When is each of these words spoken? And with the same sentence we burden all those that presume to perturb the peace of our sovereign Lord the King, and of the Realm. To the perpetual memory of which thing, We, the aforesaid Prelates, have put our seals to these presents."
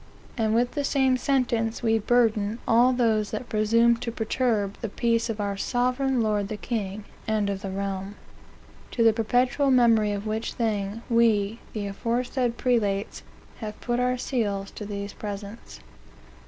And 0.35 0.55
with 0.55 0.71
the 0.71 0.83
same 0.83 1.15
sentence 1.15 1.83
we 1.83 1.99
burden 1.99 2.57
all 2.67 2.91
those 2.91 3.29
that 3.29 3.49
presume 3.49 3.97
to 3.97 4.11
perturb 4.11 4.77
the 4.81 4.89
peace 4.89 5.29
of 5.29 5.39
our 5.39 5.55
sovereign 5.55 6.21
Lord 6.21 6.47
the 6.47 6.57
King, 6.57 7.03
and 7.27 7.51
of 7.51 7.61
the 7.61 7.69
Realm. 7.69 8.15
To 8.93 9.03
the 9.03 9.13
perpetual 9.13 9.69
memory 9.69 10.11
of 10.11 10.25
which 10.25 10.53
thing, 10.53 11.03
We, 11.07 11.59
the 11.73 11.85
aforesaid 11.85 12.57
Prelates, 12.57 13.21
have 13.59 13.79
put 13.79 13.99
our 13.99 14.17
seals 14.17 14.71
to 14.71 14.87
these 14.87 15.13
presents." 15.13 15.81